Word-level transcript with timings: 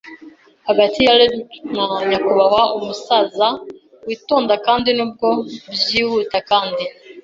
hagati 0.67 0.99
ya 1.05 1.17
Redruth 1.19 1.53
na 1.75 1.85
nyakubahwa 2.09 2.63
umusaza 2.77 3.47
witonda, 4.07 4.53
kandi 4.65 4.89
nubwo 4.97 5.27
byihuta 5.83 6.37
kandi 6.49 6.83